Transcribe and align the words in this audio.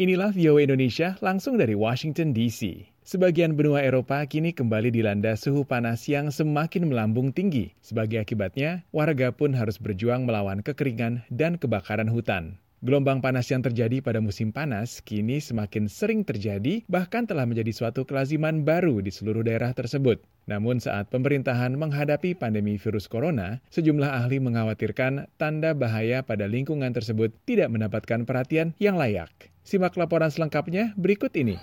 Inilah 0.00 0.32
VOA 0.32 0.64
Indonesia 0.64 1.20
langsung 1.20 1.60
dari 1.60 1.76
Washington 1.76 2.32
DC. 2.32 2.88
Sebagian 3.04 3.52
benua 3.52 3.84
Eropa 3.84 4.24
kini 4.24 4.56
kembali 4.56 4.88
dilanda 4.88 5.36
suhu 5.36 5.68
panas 5.68 6.08
yang 6.08 6.32
semakin 6.32 6.88
melambung 6.88 7.36
tinggi. 7.36 7.76
Sebagai 7.84 8.16
akibatnya, 8.16 8.88
warga 8.96 9.28
pun 9.28 9.52
harus 9.52 9.76
berjuang 9.76 10.24
melawan 10.24 10.64
kekeringan 10.64 11.28
dan 11.28 11.60
kebakaran 11.60 12.08
hutan. 12.08 12.56
Gelombang 12.80 13.20
panas 13.20 13.44
yang 13.52 13.60
terjadi 13.60 14.00
pada 14.00 14.24
musim 14.24 14.56
panas 14.56 15.04
kini 15.04 15.36
semakin 15.36 15.84
sering 15.84 16.24
terjadi, 16.24 16.80
bahkan 16.88 17.28
telah 17.28 17.44
menjadi 17.44 17.76
suatu 17.76 18.08
kelaziman 18.08 18.64
baru 18.64 19.04
di 19.04 19.12
seluruh 19.12 19.44
daerah 19.44 19.76
tersebut. 19.76 20.24
Namun 20.48 20.80
saat 20.80 21.12
pemerintahan 21.12 21.76
menghadapi 21.76 22.32
pandemi 22.40 22.80
virus 22.80 23.04
corona, 23.04 23.60
sejumlah 23.68 24.24
ahli 24.24 24.40
mengkhawatirkan 24.40 25.28
tanda 25.36 25.76
bahaya 25.76 26.24
pada 26.24 26.48
lingkungan 26.48 26.88
tersebut 26.96 27.36
tidak 27.44 27.68
mendapatkan 27.68 28.24
perhatian 28.24 28.72
yang 28.80 28.96
layak. 28.96 29.28
Simak 29.60 30.00
laporan 30.00 30.32
selengkapnya 30.32 30.96
berikut 30.96 31.36
ini. 31.36 31.60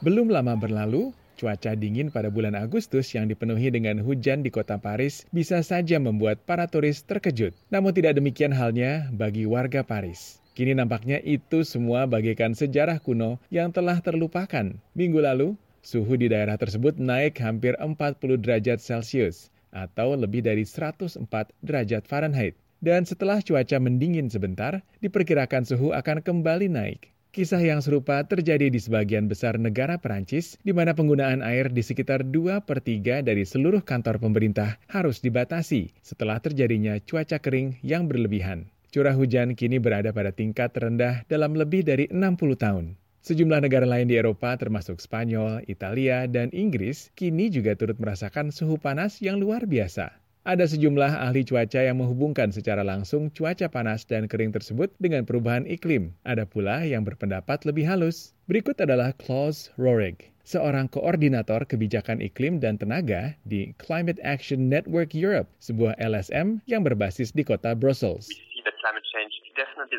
Belum 0.00 0.32
lama 0.32 0.56
berlalu, 0.56 1.12
Cuaca 1.42 1.74
dingin 1.74 2.06
pada 2.14 2.30
bulan 2.30 2.54
Agustus 2.54 3.10
yang 3.18 3.26
dipenuhi 3.26 3.66
dengan 3.74 3.98
hujan 3.98 4.46
di 4.46 4.54
kota 4.54 4.78
Paris 4.78 5.26
bisa 5.34 5.58
saja 5.66 5.98
membuat 5.98 6.38
para 6.46 6.70
turis 6.70 7.02
terkejut. 7.02 7.50
Namun 7.66 7.90
tidak 7.90 8.14
demikian 8.14 8.54
halnya 8.54 9.10
bagi 9.10 9.42
warga 9.42 9.82
Paris. 9.82 10.38
Kini 10.54 10.78
nampaknya 10.78 11.18
itu 11.18 11.66
semua 11.66 12.06
bagaikan 12.06 12.54
sejarah 12.54 13.02
kuno 13.02 13.42
yang 13.50 13.74
telah 13.74 13.98
terlupakan. 13.98 14.70
Minggu 14.94 15.18
lalu, 15.18 15.58
suhu 15.82 16.14
di 16.14 16.30
daerah 16.30 16.54
tersebut 16.54 17.02
naik 17.02 17.42
hampir 17.42 17.74
40 17.74 18.38
derajat 18.38 18.78
Celcius 18.78 19.50
atau 19.74 20.14
lebih 20.14 20.46
dari 20.46 20.62
104 20.62 21.26
derajat 21.58 22.06
Fahrenheit. 22.06 22.54
Dan 22.78 23.02
setelah 23.02 23.42
cuaca 23.42 23.82
mendingin 23.82 24.30
sebentar, 24.30 24.78
diperkirakan 25.02 25.66
suhu 25.66 25.90
akan 25.90 26.22
kembali 26.22 26.70
naik. 26.70 27.10
Kisah 27.32 27.64
yang 27.64 27.80
serupa 27.80 28.20
terjadi 28.28 28.68
di 28.68 28.76
sebagian 28.76 29.24
besar 29.24 29.56
negara 29.56 29.96
Perancis, 29.96 30.60
di 30.60 30.76
mana 30.76 30.92
penggunaan 30.92 31.40
air 31.40 31.72
di 31.72 31.80
sekitar 31.80 32.28
2 32.28 32.60
per 32.60 32.84
3 32.84 33.24
dari 33.24 33.48
seluruh 33.48 33.80
kantor 33.80 34.20
pemerintah 34.20 34.76
harus 34.92 35.24
dibatasi 35.24 35.96
setelah 36.04 36.44
terjadinya 36.44 37.00
cuaca 37.00 37.40
kering 37.40 37.80
yang 37.80 38.04
berlebihan. 38.04 38.68
Curah 38.92 39.16
hujan 39.16 39.56
kini 39.56 39.80
berada 39.80 40.12
pada 40.12 40.28
tingkat 40.28 40.76
terendah 40.76 41.24
dalam 41.24 41.56
lebih 41.56 41.88
dari 41.88 42.04
60 42.12 42.36
tahun. 42.52 43.00
Sejumlah 43.24 43.64
negara 43.64 43.88
lain 43.88 44.12
di 44.12 44.20
Eropa 44.20 44.52
termasuk 44.60 45.00
Spanyol, 45.00 45.64
Italia, 45.72 46.28
dan 46.28 46.52
Inggris 46.52 47.08
kini 47.16 47.48
juga 47.48 47.72
turut 47.72 47.96
merasakan 47.96 48.52
suhu 48.52 48.76
panas 48.76 49.24
yang 49.24 49.40
luar 49.40 49.64
biasa. 49.64 50.21
Ada 50.42 50.66
sejumlah 50.66 51.22
ahli 51.22 51.46
cuaca 51.46 51.86
yang 51.86 52.02
menghubungkan 52.02 52.50
secara 52.50 52.82
langsung 52.82 53.30
cuaca 53.30 53.70
panas 53.70 54.02
dan 54.02 54.26
kering 54.26 54.50
tersebut 54.50 54.90
dengan 54.98 55.22
perubahan 55.22 55.62
iklim. 55.70 56.10
Ada 56.26 56.50
pula 56.50 56.82
yang 56.82 57.06
berpendapat 57.06 57.62
lebih 57.62 57.86
halus. 57.86 58.34
Berikut 58.50 58.74
adalah 58.82 59.14
Klaus 59.14 59.70
Rohrig, 59.78 60.34
seorang 60.42 60.90
koordinator 60.90 61.62
kebijakan 61.62 62.18
iklim 62.18 62.58
dan 62.58 62.74
tenaga 62.74 63.38
di 63.46 63.70
Climate 63.78 64.18
Action 64.26 64.66
Network 64.66 65.14
Europe, 65.14 65.46
sebuah 65.62 65.94
LSM 66.02 66.58
yang 66.66 66.82
berbasis 66.82 67.30
di 67.30 67.46
kota 67.46 67.78
Brussels 67.78 68.26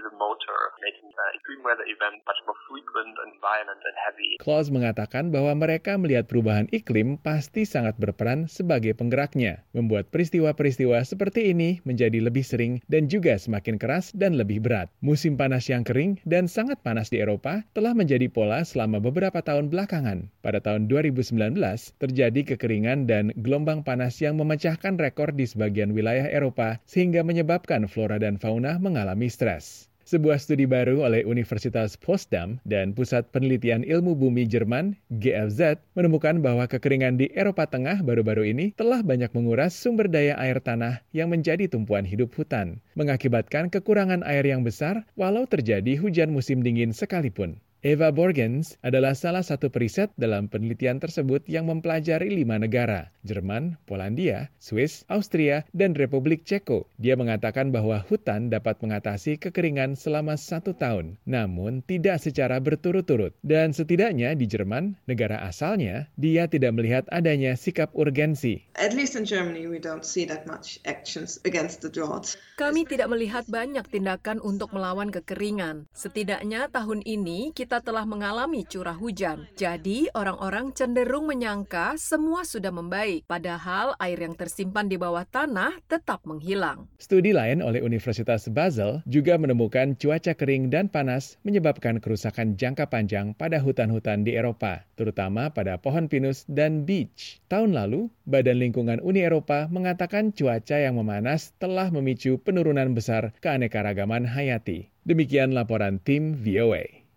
the 0.04 0.14
motor, 0.20 0.59
making 0.84 1.14
extreme 1.44 1.64
weather 1.64 1.88
event 1.88 2.20
much 2.28 2.40
more 2.46 2.58
frequent 2.68 3.16
and 3.23 3.32
violent 3.40 3.82
and 3.84 3.98
heavy. 4.00 4.36
Klaus 4.44 4.68
mengatakan 4.68 5.32
bahwa 5.32 5.56
mereka 5.56 5.96
melihat 5.96 6.28
perubahan 6.28 6.68
iklim 6.72 7.16
pasti 7.20 7.64
sangat 7.64 7.96
berperan 7.98 8.46
sebagai 8.52 8.94
penggeraknya, 8.96 9.64
membuat 9.72 10.12
peristiwa-peristiwa 10.12 11.00
seperti 11.08 11.56
ini 11.56 11.80
menjadi 11.88 12.20
lebih 12.20 12.44
sering 12.44 12.84
dan 12.92 13.08
juga 13.08 13.40
semakin 13.40 13.80
keras 13.80 14.12
dan 14.12 14.36
lebih 14.36 14.59
berat. 14.59 14.92
Musim 15.00 15.40
panas 15.40 15.68
yang 15.72 15.88
kering 15.88 16.20
dan 16.28 16.52
sangat 16.52 16.80
panas 16.84 17.08
di 17.08 17.24
Eropa 17.24 17.64
telah 17.72 17.96
menjadi 17.96 18.28
pola 18.28 18.68
selama 18.68 19.00
beberapa 19.00 19.40
tahun 19.40 19.72
belakangan. 19.72 20.28
Pada 20.44 20.59
tahun 20.59 20.92
2019, 20.92 21.56
terjadi 21.98 22.42
kekeringan 22.56 23.08
dan 23.08 23.31
gelombang 23.40 23.81
panas 23.81 24.20
yang 24.20 24.36
memecahkan 24.36 25.00
rekor 25.00 25.31
di 25.31 25.47
sebagian 25.47 25.96
wilayah 25.96 26.28
Eropa 26.28 26.84
sehingga 26.84 27.24
menyebabkan 27.24 27.88
flora 27.88 28.20
dan 28.20 28.35
fauna 28.35 28.75
mengalami 28.80 29.31
stres. 29.31 29.93
Sebuah 30.13 30.38
studi 30.38 30.69
baru 30.69 31.01
oleh 31.01 31.25
Universitas 31.25 31.97
Potsdam 31.97 32.62
dan 32.69 32.94
Pusat 32.94 33.34
Penelitian 33.34 33.81
Ilmu 33.81 34.13
Bumi 34.13 34.46
Jerman, 34.46 34.94
GFZ, 35.09 35.81
menemukan 35.97 36.38
bahwa 36.38 36.69
kekeringan 36.69 37.18
di 37.18 37.34
Eropa 37.34 37.66
Tengah 37.66 38.06
baru-baru 38.06 38.46
ini 38.53 38.78
telah 38.78 39.02
banyak 39.02 39.34
menguras 39.34 39.73
sumber 39.73 40.06
daya 40.06 40.38
air 40.38 40.62
tanah 40.62 41.02
yang 41.18 41.34
menjadi 41.34 41.66
tumpuan 41.66 42.06
hidup 42.06 42.29
hutan, 42.38 42.78
mengakibatkan 42.94 43.73
kekurangan 43.73 44.22
air 44.22 44.46
yang 44.46 44.62
besar 44.62 45.02
walau 45.18 45.50
terjadi 45.50 45.97
hujan 45.97 46.29
musim 46.29 46.62
dingin 46.62 46.94
sekalipun. 46.94 47.57
Eva 47.84 48.16
Borgens 48.16 48.80
adalah 48.80 49.12
salah 49.12 49.44
satu 49.44 49.68
periset 49.68 50.08
dalam 50.16 50.48
penelitian 50.48 51.04
tersebut 51.04 51.44
yang 51.52 51.68
mempelajari 51.68 52.32
lima 52.32 52.56
negara, 52.56 53.12
Jerman, 53.28 53.76
Polandia, 53.84 54.48
Swiss, 54.56 55.04
Austria, 55.12 55.68
dan 55.76 55.92
Republik 55.92 56.48
Ceko. 56.48 56.88
Dia 56.96 57.20
mengatakan 57.20 57.76
bahwa 57.76 58.00
hutan 58.08 58.48
dapat 58.48 58.80
mengatasi 58.80 59.36
kekeringan 59.36 60.00
selama 60.00 60.40
satu 60.40 60.72
tahun, 60.72 61.20
namun 61.28 61.84
tidak 61.84 62.24
secara 62.24 62.64
berturut-turut. 62.64 63.36
Dan 63.44 63.76
setidaknya 63.76 64.32
di 64.40 64.48
Jerman, 64.48 64.96
negara 65.04 65.44
asalnya, 65.44 66.08
dia 66.16 66.48
tidak 66.48 66.80
melihat 66.80 67.04
adanya 67.12 67.60
sikap 67.60 67.92
urgensi. 68.00 68.64
At 68.84 68.92
least 68.92 69.16
in 69.16 69.24
Germany, 69.24 69.72
we 69.72 69.80
don't 69.80 70.04
see 70.04 70.28
that 70.28 70.44
much 70.44 70.76
actions 70.84 71.40
against 71.48 71.80
the 71.80 71.88
drought. 71.88 72.36
Kami 72.60 72.84
tidak 72.84 73.08
melihat 73.08 73.48
banyak 73.48 73.88
tindakan 73.88 74.44
untuk 74.44 74.76
melawan 74.76 75.08
kekeringan. 75.08 75.88
Setidaknya 75.96 76.68
tahun 76.68 77.00
ini 77.08 77.56
kita 77.56 77.80
telah 77.80 78.04
mengalami 78.04 78.68
curah 78.68 79.00
hujan. 79.00 79.48
Jadi, 79.56 80.12
orang-orang 80.12 80.76
cenderung 80.76 81.32
menyangka 81.32 81.96
semua 81.96 82.44
sudah 82.44 82.76
membaik, 82.76 83.24
padahal 83.24 83.96
air 84.04 84.20
yang 84.20 84.36
tersimpan 84.36 84.92
di 84.92 85.00
bawah 85.00 85.24
tanah 85.32 85.80
tetap 85.88 86.20
menghilang. 86.28 86.84
Studi 87.00 87.32
lain 87.32 87.64
oleh 87.64 87.80
Universitas 87.80 88.52
Basel 88.52 89.00
juga 89.08 89.40
menemukan 89.40 89.96
cuaca 89.96 90.36
kering 90.36 90.68
dan 90.68 90.92
panas 90.92 91.40
menyebabkan 91.48 92.04
kerusakan 92.04 92.60
jangka 92.60 92.92
panjang 92.92 93.32
pada 93.32 93.64
hutan-hutan 93.64 94.28
di 94.28 94.36
Eropa, 94.36 94.84
terutama 95.00 95.48
pada 95.48 95.80
pohon 95.80 96.12
pinus 96.12 96.44
dan 96.52 96.84
beach. 96.84 97.40
Tahun 97.48 97.72
lalu, 97.72 98.12
Badan 98.28 98.72
Lingkungan 98.73 99.06
Uni 99.06 99.22
Eropa 99.22 99.69
mengatakan 99.69 100.34
cuaca 100.34 100.81
yang 100.81 100.97
memanas 100.97 101.53
telah 101.61 101.94
memicu 101.94 102.41
penurunan 102.41 102.97
besar 102.97 103.29
keanekaragaman 103.38 104.25
hayati. 104.25 104.89
Demikian 105.06 105.53
laporan 105.53 106.01
tim 106.01 106.34
VOA. 106.34 107.03